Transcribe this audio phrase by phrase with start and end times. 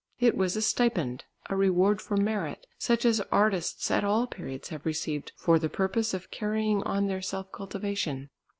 [0.19, 4.83] It was a stipend, a reward for merit, such as artists at all periods have
[4.83, 8.31] received for the purpose of carrying on their self cultivation.